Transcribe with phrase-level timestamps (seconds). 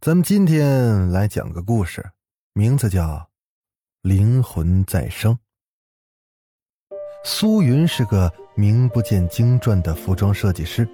[0.00, 2.02] 咱们今天来讲个故事，
[2.54, 3.06] 名字叫
[4.00, 5.34] 《灵魂再生》。
[7.22, 10.88] 苏云是个名不见经传的服装设计师，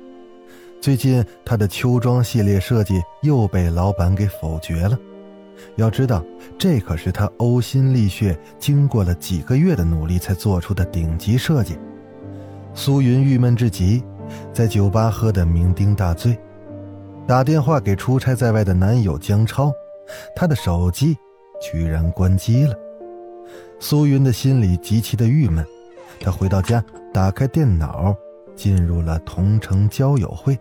[0.83, 4.99] 最近他的秋装系列设计又被老板给否决了。
[5.77, 6.21] 要知道，
[6.59, 11.79] 这可是他呕心沥血、经过了几个月的努力才做出的顶级设计。
[12.75, 14.03] 苏云郁闷至极，
[14.53, 16.37] 在酒吧喝得酩酊大醉。
[17.27, 19.73] 打电话给出差在外的男友江超，
[20.37, 21.17] 他的手机
[21.61, 22.75] 居然关机了。
[23.81, 25.67] 苏云的心里极其的郁闷，
[26.21, 28.15] 他回到家，打开电脑，
[28.55, 30.57] 进入了同城交友会。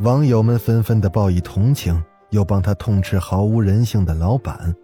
[0.00, 4.74] 网友们纷纷的报以同情，又帮他痛斥毫无人性的老板。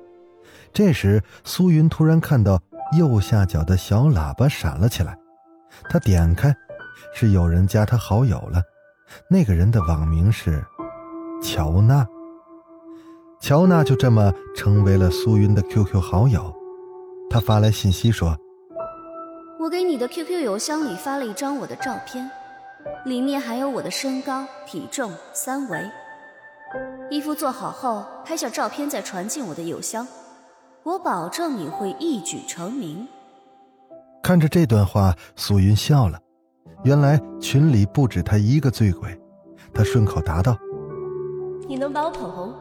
[0.73, 2.61] 这时，苏云突然看到
[2.97, 5.19] 右下角的小喇叭闪了起来，
[5.91, 6.55] 他点开，
[7.13, 8.63] 是有人加他好友了，
[9.29, 10.65] 那个人的网名是。
[11.45, 12.09] 乔娜，
[13.39, 16.51] 乔娜就这么成为了苏云的 QQ 好友。
[17.29, 18.35] 她发来信息说
[19.61, 22.31] ：“我给你的 QQ 邮箱里发了一张我的照片，
[23.05, 25.79] 里面还有我的身高、体重、三围。
[27.11, 30.09] 衣服做好后，拍下照片再传进我的邮箱，
[30.83, 33.07] 我保证你会一举成名。”
[34.25, 36.19] 看着这段话，苏云笑了。
[36.85, 39.21] 原来群里不止他一个醉鬼。
[39.75, 40.57] 他顺口答道。
[41.67, 42.53] 你能把我捧红？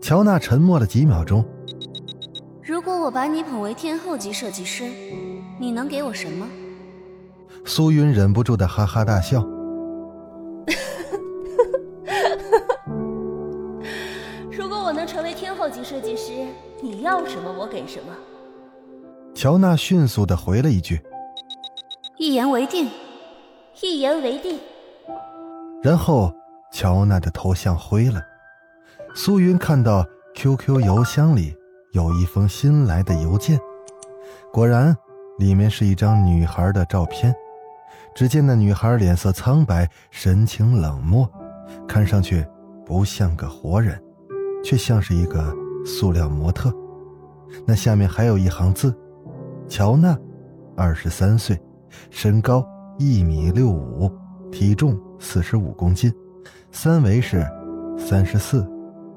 [0.00, 1.42] 乔娜沉默了几秒钟。
[2.62, 4.84] 如果我把你捧为天后级设计师，
[5.58, 6.46] 你能给我什么？
[7.64, 9.40] 苏云忍不住的哈哈大笑。
[14.50, 16.32] 如果我能成为天后级设计师，
[16.82, 18.12] 你要什么我给什么。
[19.34, 21.00] 乔娜迅速的回了一句
[22.18, 22.90] ：“一言为定，
[23.80, 24.58] 一言为定。”
[25.82, 26.30] 然后。
[26.74, 28.20] 乔娜的头像灰了，
[29.14, 30.04] 苏云看到
[30.34, 31.54] QQ 邮箱里
[31.92, 33.56] 有一封新来的邮件，
[34.52, 34.94] 果然，
[35.38, 37.32] 里面是一张女孩的照片。
[38.12, 41.30] 只见那女孩脸色苍白，神情冷漠，
[41.86, 42.44] 看上去
[42.84, 43.96] 不像个活人，
[44.64, 45.54] 却像是一个
[45.86, 46.74] 塑料模特。
[47.64, 48.92] 那下面还有一行字：
[49.68, 50.18] 乔娜，
[50.76, 51.56] 二十三岁，
[52.10, 52.66] 身高
[52.98, 54.10] 一米六五，
[54.50, 56.12] 体重四十五公斤。
[56.72, 57.46] 三围是
[57.98, 58.66] 三十四、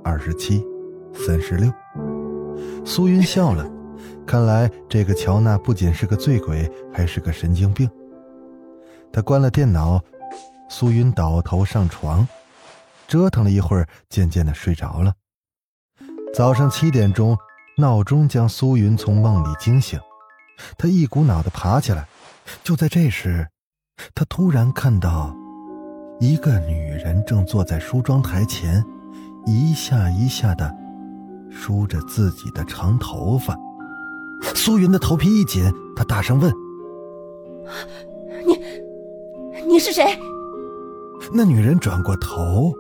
[0.04, 0.64] 二十七、
[1.14, 1.72] 三十六。
[2.86, 3.70] 苏云笑了，
[4.26, 7.90] 看来这个乔娜不仅是个醉鬼，还是个神经病。
[9.12, 10.02] 他关了电脑，
[10.70, 12.28] 苏云倒头上床，
[13.08, 15.14] 折腾了一会儿，渐渐的睡着了。
[16.34, 17.38] 早上七点钟，
[17.78, 20.00] 闹钟将苏云从梦里惊醒，
[20.78, 22.08] 他一股脑的爬起来。
[22.64, 23.48] 就在这时，
[24.16, 25.36] 他突然看到。
[26.20, 28.84] 一个女人正坐在梳妆台前，
[29.46, 30.76] 一下一下的
[31.52, 33.56] 梳着自己的长头发。
[34.56, 36.52] 苏云的头皮一紧，她大声问
[38.48, 38.60] ：“你，
[39.68, 40.04] 你是谁？”
[41.32, 42.74] 那女人转过头，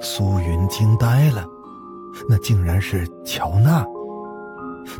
[0.00, 1.46] 苏云惊呆了，
[2.28, 3.84] 那竟然是乔娜。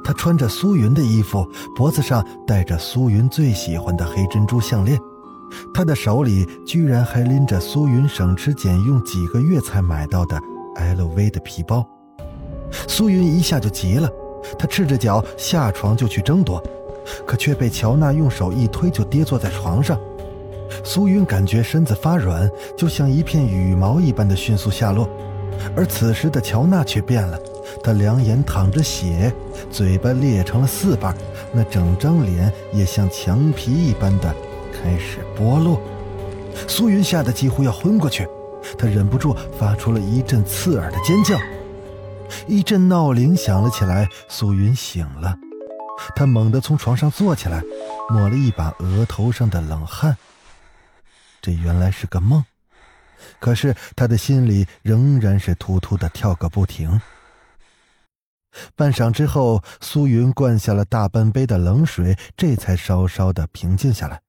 [0.04, 1.44] 她穿着苏云的衣服，
[1.74, 4.96] 脖子上戴着苏云最喜欢的黑珍珠项链。
[5.72, 10.40] 他的手里居然还拎着苏云省吃俭用几个月才买到的
[10.76, 11.86] LV 的皮包，
[12.88, 14.08] 苏云一下就急了，
[14.58, 16.62] 他赤着脚下床就去争夺，
[17.26, 19.98] 可却被乔娜用手一推就跌坐在床上。
[20.84, 25.08] 苏云感觉身子发软，就像一片羽毛一般的迅速下落，
[25.74, 27.38] 而此时的乔娜却变了，
[27.82, 29.32] 她两眼淌着血，
[29.68, 31.12] 嘴巴裂成了四瓣，
[31.52, 34.32] 那整张脸也像墙皮一般的。
[34.82, 35.78] 开始剥落，
[36.66, 38.26] 苏云吓得几乎要昏过去，
[38.78, 41.38] 他忍不住发出了一阵刺耳的尖叫。
[42.46, 45.36] 一阵闹铃响了起来，苏云醒了，
[46.16, 47.62] 他猛地从床上坐起来，
[48.08, 50.16] 抹了一把额头上的冷汗。
[51.42, 52.42] 这原来是个梦，
[53.38, 57.00] 可是他的心里仍然是突突的跳个不停。
[58.74, 64.20] 半晌之后，苏云灌下了大半杯的冷水，这才稍稍的平静下来。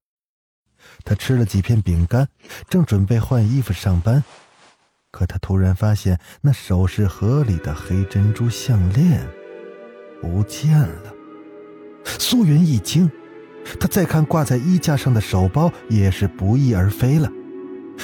[1.03, 2.27] 他吃了几片饼干，
[2.69, 4.23] 正准备换衣服上班，
[5.11, 9.27] 可他突然发现那首饰盒里的黑珍珠项链
[10.21, 11.13] 不见了。
[12.05, 13.09] 苏云一惊，
[13.79, 17.29] 他再看挂在衣架上的手包也是不翼而飞了。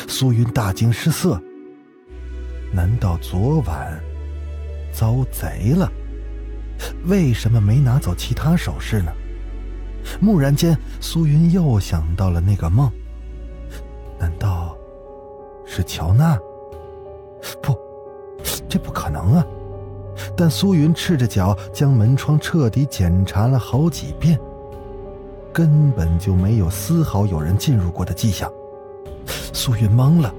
[0.08, 1.42] 苏云大惊失色，
[2.72, 4.00] 难道昨晚
[4.94, 5.92] 遭贼了？
[7.06, 9.12] 为什么没拿走其他首饰呢？
[10.22, 12.92] 蓦然间，苏云又想到了那个梦。
[14.20, 14.76] 难道
[15.66, 16.38] 是乔娜？
[17.62, 17.78] 不，
[18.68, 19.46] 这不可能啊！
[20.36, 24.40] 但苏云赤着脚将门窗彻底检查了好几遍，
[25.54, 28.52] 根本就没有丝毫有人进入过的迹象。
[29.54, 30.34] 苏云懵了，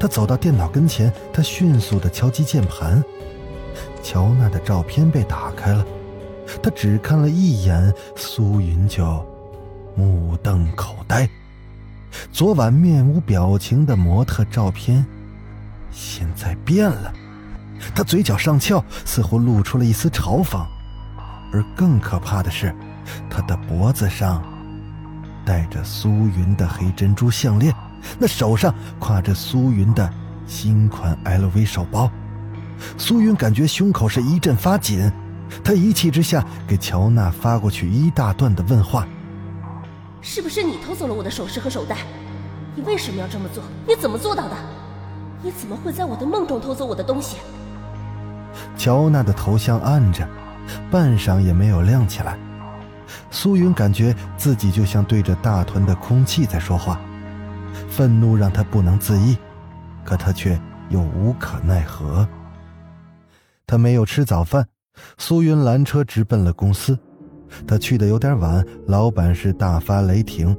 [0.00, 3.02] 他走到电脑跟前，他迅速的敲击键盘。
[4.02, 5.86] 乔娜的照片被打开了，
[6.62, 9.24] 他只看了一眼，苏云就
[9.96, 11.28] 目瞪口呆。
[12.32, 15.04] 昨晚面无表情的模特照片，
[15.90, 17.12] 现在变了。
[17.94, 20.64] 他嘴角上翘，似乎露出了一丝嘲讽。
[21.52, 22.74] 而更可怕的是，
[23.30, 24.42] 他的脖子上
[25.44, 27.74] 戴着苏云的黑珍珠项链，
[28.18, 30.10] 那手上挎着苏云的
[30.46, 32.10] 新款 LV 手包。
[32.96, 35.10] 苏云感觉胸口是一阵发紧，
[35.64, 39.06] 他一气之下给乔娜发过去一大段的问话。
[40.20, 41.96] 是不是你偷走了我的首饰和手袋？
[42.74, 43.62] 你为什么要这么做？
[43.86, 44.56] 你怎么做到的？
[45.42, 47.36] 你怎么会在我的梦中偷走我的东西？
[48.76, 50.28] 乔娜的头像暗着，
[50.90, 52.36] 半晌也没有亮起来。
[53.30, 57.00] 苏云感觉自己就像对着大团的空气在说话，
[57.88, 59.36] 愤怒让他不能自抑，
[60.04, 62.26] 可他却又无可奈何。
[63.66, 64.66] 他没有吃早饭，
[65.16, 66.98] 苏云拦车直奔了公司。
[67.66, 70.56] 他去的有点晚，老板是大发雷霆，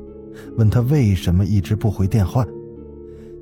[0.58, 2.46] 问他为什么一直不回电话。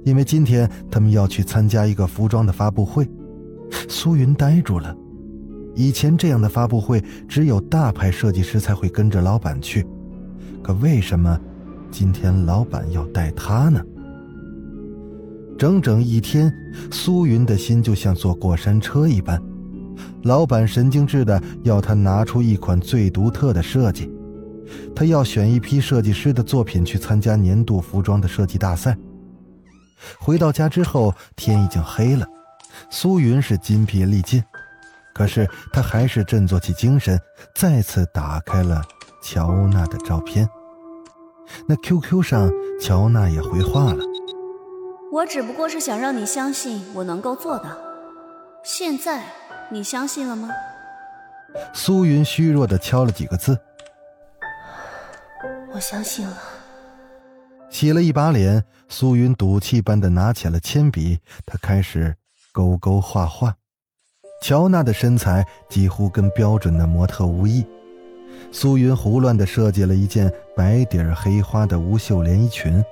[0.03, 3.09] 因为今天他们要去参加一个服装的发布会。
[3.89, 4.95] 苏云呆住了。
[5.75, 9.85] 以前这样的发布会只有大牌设计师才会跟着老板去，
[10.63, 11.39] 可为什么
[11.91, 13.81] 今天老板要带他呢？
[15.57, 16.51] 整整一天，
[16.91, 19.41] 苏云的心就像坐过山车一般。
[20.23, 24.11] 老板神经质的要他拿出一款最独特的设计，
[24.95, 28.97] 他要选一批设计师的作品去参加年度服装的设计大赛。
[30.19, 32.25] 回到家之后，天已经黑了，
[32.89, 34.43] 苏云是筋疲力尽，
[35.13, 37.19] 可是他还是振作起精神，
[37.55, 38.81] 再次打开了
[39.23, 40.47] 乔娜的照片。
[41.65, 44.03] 那 QQ 上，乔娜也回话了
[45.11, 47.65] ：“我只不过是想让你相信我能够做到。
[48.63, 49.23] 现在。”
[49.69, 50.49] 你相信了吗？
[51.73, 53.57] 苏云虚弱的敲了几个字。
[55.73, 56.37] 我相信了。
[57.69, 62.15] 洗了一把脸，苏云赌气般的拿起了铅笔，他开始
[62.51, 63.55] 勾勾画画。
[64.41, 67.65] 乔娜的身材几乎跟标准的模特无异。
[68.51, 72.83] 苏云胡乱的设计了一件白底儿黑花的无袖连衣裙，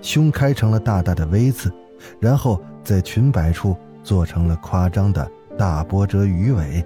[0.00, 1.72] 胸开成了大大的 V 字，
[2.20, 5.28] 然后在裙摆处做成了夸张的。
[5.56, 6.84] 大波折鱼尾，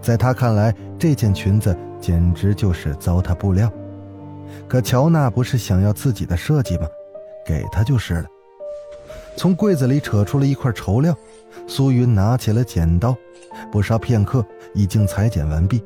[0.00, 3.70] 在他看来，这件裙子简直就是糟蹋布料。
[4.68, 6.88] 可乔娜不是想要自己的设计吗？
[7.44, 8.26] 给她就是了。
[9.36, 11.16] 从柜子里扯出了一块绸料，
[11.66, 13.14] 苏云拿起了剪刀，
[13.70, 15.84] 不稍片刻，已经裁剪完毕。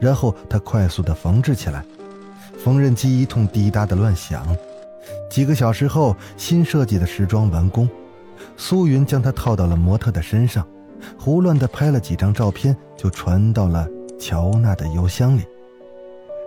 [0.00, 1.84] 然后他快速地缝制起来，
[2.62, 4.46] 缝纫机一通滴答的乱响。
[5.28, 7.88] 几个小时后，新设计的时装完工，
[8.56, 10.66] 苏云将它套到了模特的身上。
[11.18, 15.42] 胡乱的拍了几张照片，就传到了乔娜的邮箱里。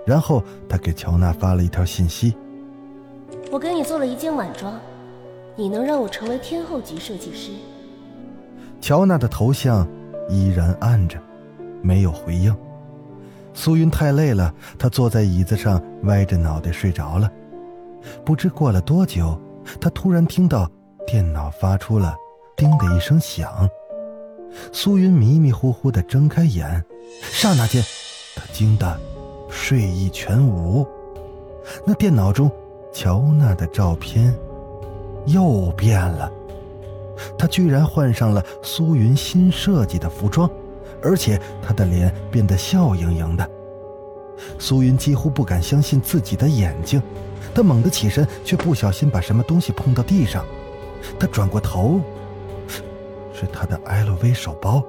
[0.06, 2.36] 然后他给乔娜发了一条信息
[3.52, 4.74] ：“我给你做了一件晚装，
[5.56, 7.52] 你能让我成为天后级设计师。”
[8.80, 9.88] 乔娜的头像
[10.30, 11.20] 依然暗着，
[11.82, 12.56] 没有回应。
[13.54, 17.30] 苏云太累了，她坐在椅子上，歪着脑袋睡着了。
[18.24, 19.38] 不知过了多久，
[19.82, 20.70] 她突然听到
[21.06, 22.16] 电脑发出了
[22.56, 23.68] “叮”的一声响。
[24.72, 26.84] 苏云迷迷糊糊的睁开眼，
[27.22, 27.84] 刹那间，
[28.36, 29.00] 他惊得
[29.50, 30.86] 睡意全无。
[31.86, 32.52] 那电脑中
[32.94, 34.34] 乔娜的照片
[35.26, 36.32] 又变了，
[37.38, 40.50] 她居然换上了苏云新设计的服装，
[41.02, 43.50] 而且她的脸变得笑盈盈的。
[44.60, 47.02] 苏云几乎不敢相信自己的眼睛，
[47.54, 50.46] 他猛地起身，却不小心把什么东西碰到地上。
[51.20, 52.00] 他转过头。
[53.40, 54.84] 是他的 LV 手包。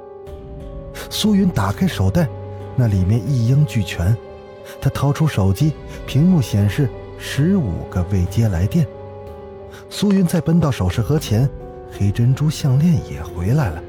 [1.11, 2.27] 苏云打开手袋，
[2.75, 4.17] 那里面一应俱全。
[4.81, 5.73] 他掏出手机，
[6.07, 6.89] 屏幕显示
[7.19, 8.87] 十五个未接来电。
[9.91, 11.49] 苏云再奔到首饰盒前，
[11.91, 13.83] 黑珍珠项链也回来了。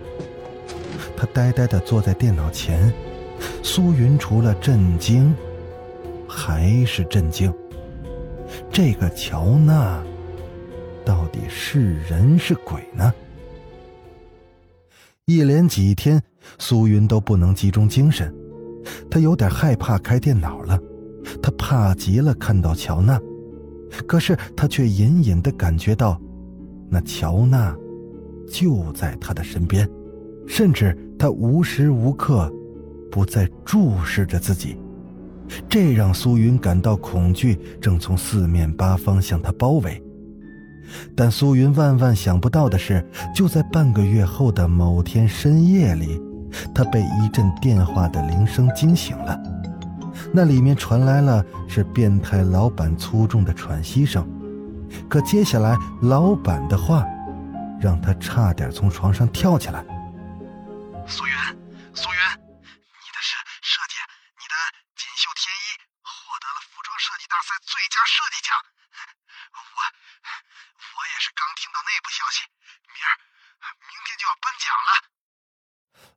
[1.16, 2.94] 他呆呆地坐在电脑前，
[3.64, 5.36] 苏云除了震惊，
[6.28, 7.54] 还是震惊。
[8.72, 10.02] 这个乔娜，
[11.04, 13.14] 到底是人是鬼呢？
[15.30, 16.20] 一连几天，
[16.58, 18.34] 苏云都不能集中精神，
[19.12, 20.80] 他有点害怕开电脑了，
[21.40, 23.22] 他怕极了看到乔娜，
[24.08, 26.20] 可是他却隐隐的感觉到，
[26.90, 27.78] 那乔娜
[28.52, 29.88] 就在他的身边，
[30.48, 32.52] 甚至他无时无刻
[33.12, 34.78] 不在注视着自己，
[35.70, 40.02] 这让苏云感到恐惧正从四面八方向他包围。
[41.16, 46.22] 但苏云万万想不到的是，就在半个月后的某天深夜里，
[46.74, 49.40] 他被一阵电话的铃声惊醒了。
[50.32, 54.28] 那里面传来了是变态老板粗重的喘息声，
[55.08, 57.06] 可接下来老板的话，
[57.80, 59.84] 让他差点从床上跳起来。
[61.06, 61.59] 苏云，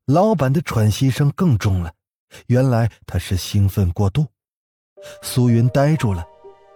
[0.07, 1.93] 老板的喘息声更重了，
[2.49, 4.27] 原来他是兴奋过度。
[5.23, 6.25] 苏云呆住了。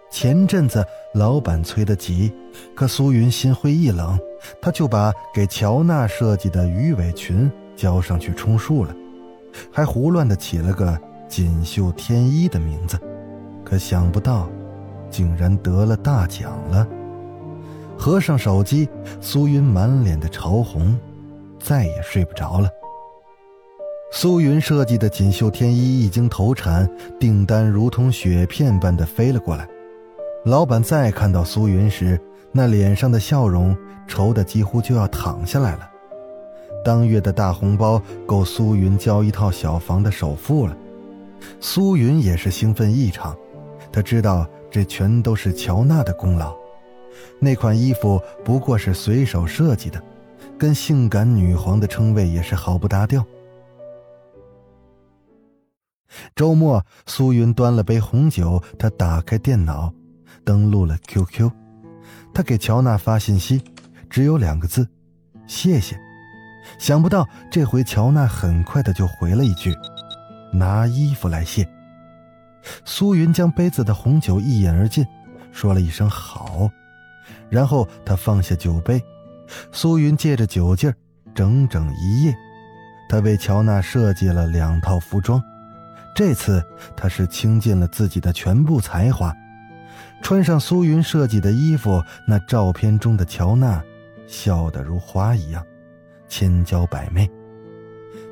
[0.09, 2.33] 前阵子老板催得急，
[2.73, 4.17] 可苏云心灰意冷，
[4.61, 8.95] 他就把给乔娜设计的鱼尾裙交上去充数了，
[9.73, 12.97] 还胡乱的起了个“锦绣天衣”的名字。
[13.65, 14.49] 可想不到，
[15.09, 16.87] 竟然得了大奖了。
[17.97, 18.87] 合上手机，
[19.19, 20.97] 苏云满脸的潮红，
[21.59, 22.69] 再也睡不着了。
[24.09, 29.67] 苏云设计的锦绣天衣一经投产，订单如同雪片般的飞了过来。
[30.45, 32.19] 老板再看到苏云时，
[32.53, 33.75] 那脸上的笑容
[34.07, 35.89] 愁得几乎就要躺下来了。
[36.85, 40.75] 当月的大红包够苏云交一套小房的首付了。
[41.59, 43.35] 苏云也是兴奋异常，
[43.91, 46.55] 他知道这全都是乔娜的功劳。
[47.39, 50.01] 那款衣服不过是随手设计的，
[50.57, 53.23] 跟性感女皇的称谓也是毫不搭调。
[56.35, 59.93] 周末，苏云端了杯红酒，他打开电脑，
[60.45, 61.51] 登录了 QQ，
[62.33, 63.61] 他给乔娜发信息，
[64.09, 64.87] 只有两个字：
[65.45, 65.99] 谢谢。
[66.77, 69.73] 想不到这回乔娜很快的就回了一句
[70.51, 71.67] ：“拿衣服来谢。”
[72.83, 75.05] 苏云将杯子的红酒一饮而尽，
[75.51, 76.69] 说了一声好，
[77.49, 79.01] 然后他放下酒杯。
[79.71, 80.95] 苏云借着酒劲儿，
[81.33, 82.35] 整整一夜，
[83.07, 85.41] 他为乔娜设计了两套服装。
[86.17, 89.31] 这次他是倾尽了自己的全部才华，
[90.19, 93.83] 穿上苏云设计的衣服，那照片中的乔娜
[94.25, 95.63] 笑得如花一样，
[96.27, 97.29] 千娇百媚。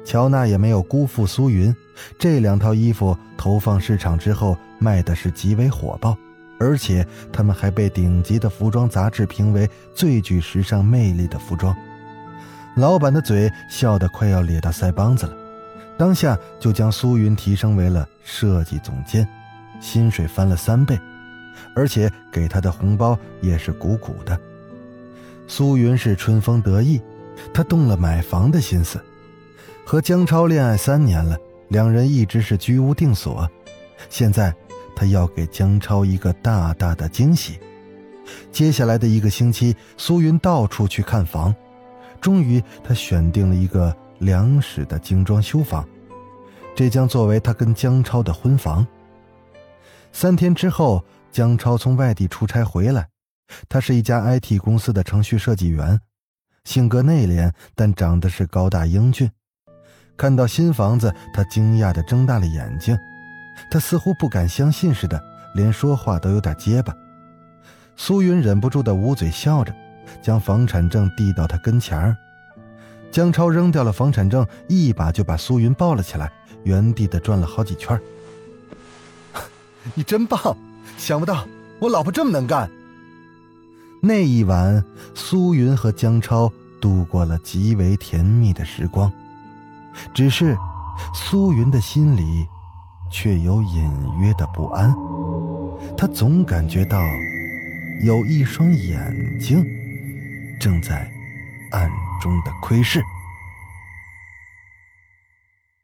[0.04, 1.72] 乔娜也没有辜负苏云，
[2.18, 6.18] 这两套衣服投放市场之后卖的是极为火爆，
[6.60, 11.76] 而且他们还被顶级的服装杂志评为最具时尚魅力的服装。
[12.78, 15.45] 老板的嘴笑得快要咧到腮帮子了。
[15.98, 19.28] 当下就将苏云提升为了设计总监，
[19.80, 21.00] 薪水翻了三倍，
[21.74, 24.38] 而且给他的红包也是鼓鼓的。
[25.48, 27.02] 苏云是春风得意，
[27.54, 29.00] 他动了买房的心思。
[29.86, 31.38] 和江超恋爱三年了，
[31.70, 33.50] 两人一直是居无定所。
[34.10, 34.54] 现在
[34.96, 37.60] 他要给江超一个大大的惊喜。
[38.52, 41.56] 接下来的一个星期，苏云到处去看房，
[42.20, 43.96] 终于他选定了一个。
[44.20, 45.88] 两室的精装修房，
[46.76, 48.86] 这将作为他跟江超的婚房。
[50.12, 53.10] 三天之后，江超从外地出差回来，
[53.68, 56.00] 他是一家 IT 公司的程序设计员，
[56.64, 59.30] 性格内敛，但长得是高大英俊。
[60.18, 62.98] 看到新房子，他惊讶的睁大了眼睛，
[63.70, 65.22] 他似乎不敢相信似的，
[65.56, 66.94] 连说话都有点结巴。
[67.98, 69.76] 苏云忍不住的捂嘴笑着，
[70.22, 72.16] 将房产证递到他跟前儿。
[73.16, 76.30] 江超扔掉了房产证，一把就把苏云抱了起来，
[76.66, 77.98] 原地的转了好几圈。
[79.96, 80.38] 你真棒！
[80.98, 81.48] 想不到
[81.80, 82.70] 我老婆这么能干。
[84.02, 89.10] 那一晚，苏云和江超度过了极为甜蜜的时光，
[90.14, 90.58] 只是
[91.14, 92.46] 苏云的心里
[93.10, 94.94] 却有隐约的不安，
[95.98, 97.02] 他总感觉到
[98.04, 99.66] 有一双眼睛
[100.60, 101.10] 正在
[101.72, 101.90] 暗。
[102.26, 103.04] 中的窥视。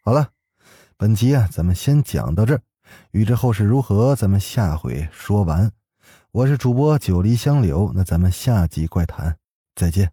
[0.03, 0.31] 好了，
[0.97, 2.61] 本集啊，咱们先讲到这儿。
[3.11, 5.71] 欲知后事如何，咱们下回说完。
[6.31, 9.37] 我是主播九黎香柳，那咱们下集怪谈
[9.75, 10.11] 再见。